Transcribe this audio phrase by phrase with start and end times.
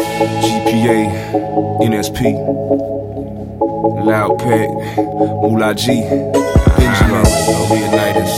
[0.00, 0.98] GPA,
[1.82, 2.32] NSP,
[4.04, 6.00] Loud Pack, Moolah G,
[6.78, 7.24] Benjamin,
[7.68, 8.32] Leonidas,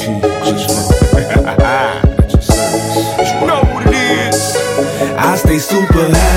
[0.50, 0.70] just
[3.22, 4.56] You know what it is.
[5.16, 6.31] I stay super high,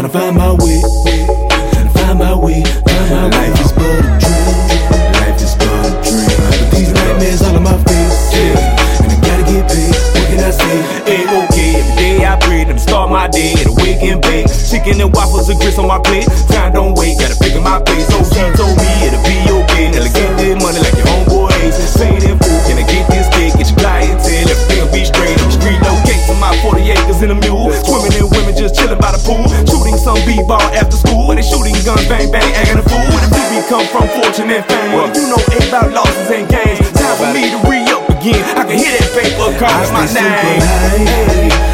[0.00, 0.80] Trying to find my way,
[1.76, 5.12] trying to find my way, find my life is but a dream.
[5.12, 6.40] Life is but a dream.
[6.40, 9.04] But these nightmares all in my face, yeah.
[9.04, 9.92] And I gotta get paid.
[10.16, 10.76] What can I say?
[11.04, 11.84] Ain't okay.
[11.84, 14.48] Every day I pray to start my day at a wake and bake.
[14.48, 16.24] Chicken and waffles and grits on my plate.
[16.48, 16.79] Time don't
[34.52, 34.90] and fame.
[35.14, 36.90] You know ain't about losses and gains.
[36.92, 38.42] Time for me to re-up again.
[38.58, 41.69] I can hear that paper calling my name.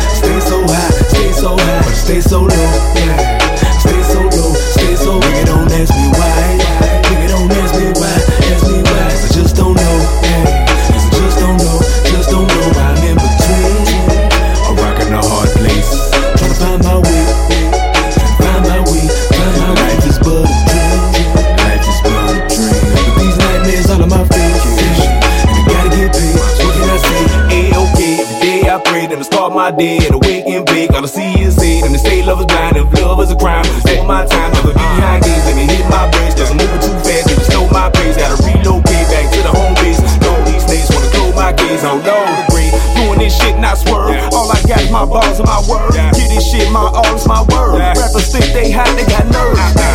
[29.56, 30.92] My day at a wake and bake.
[30.92, 32.76] All I see is hate, and the state love is blind.
[32.76, 34.52] If love is a crime, it's all my time.
[34.52, 36.36] Never behind games, let me hit my brace.
[36.36, 38.20] Cause I'm moving too fast, they just slow my pace.
[38.20, 39.96] Gotta relocate back to the home base.
[40.20, 41.80] Know these days wanna close my gaze.
[41.88, 42.12] Oh the
[42.52, 42.68] great.
[43.00, 44.12] Doing this shit, not swerve.
[44.36, 45.96] All I got is my balls and my word.
[45.96, 47.80] Get this shit, my all is my word.
[47.80, 49.85] Rappers think they hot, they got nerves.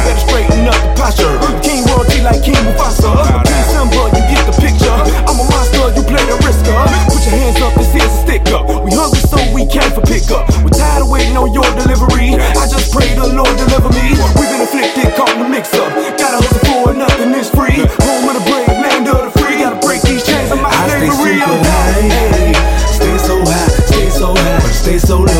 [24.81, 25.30] Stay so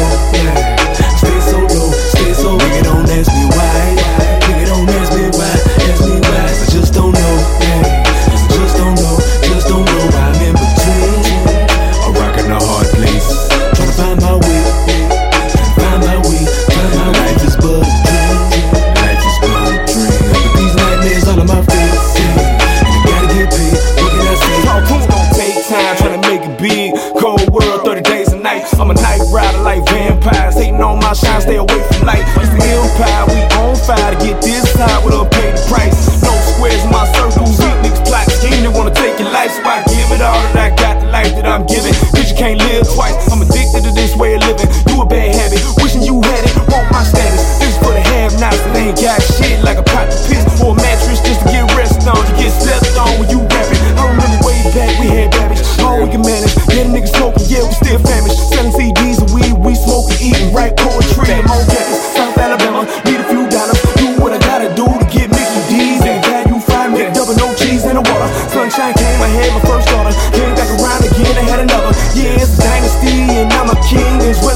[31.52, 32.08] stay away from.
[32.40, 35.92] It's the empire, we on fire to get this high with a pay the price.
[36.24, 38.64] No squares in my circle, weak niggas plot scheme.
[38.64, 41.36] They wanna take your life, so I give it all that I got, the life
[41.36, 41.94] that I'm giving.
[42.16, 43.16] Cause you can't live twice.
[43.32, 44.70] I'm addicted to this way of living.
[44.88, 46.56] You a bad habit, wishing you had it.
[46.72, 47.60] Want my status.
[47.60, 49.86] This for the have-nots that ain't got shit like a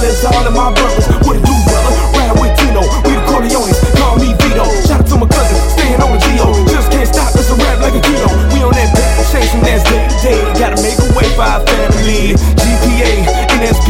[0.06, 1.06] as all of my brothers.
[1.26, 1.92] What it do, brother?
[2.14, 3.78] Ride with Tino, we the Corleones.
[3.98, 4.66] Call me Vito.
[4.86, 6.54] Shout out to my cousin, staying on the Geo.
[6.70, 8.30] Just can't stop, it's a rap like a keto.
[8.54, 10.40] We on that paper chasing that's day to day.
[10.62, 12.38] Gotta make a way for our family.
[12.38, 13.26] GPA,
[13.58, 13.90] NSP,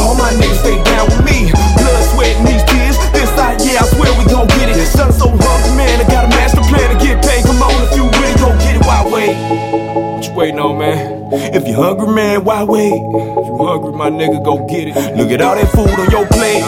[0.00, 1.52] all my niggas stay down with me.
[1.76, 2.96] Blood, sweat, and these tears.
[3.12, 4.80] This side, yeah, I swear we gon' get it.
[4.88, 6.00] Son so hungry, man.
[6.00, 7.44] I got a master plan to get paid.
[7.44, 9.36] Come on, if you really gon' get it, why wait?
[10.16, 11.19] What you waiting on, man?
[11.32, 12.92] If you hungry, man, why wait?
[12.92, 15.16] If you hungry, my nigga, go get it.
[15.16, 16.62] Look at all that food on your plate.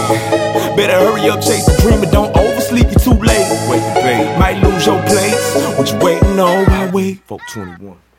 [0.76, 3.46] Better hurry up, chase the dream, and don't oversleep, you too late.
[3.68, 5.76] Wait, might lose your place.
[5.76, 6.66] What you waiting on?
[6.66, 7.20] Why wait?
[7.26, 8.11] 421.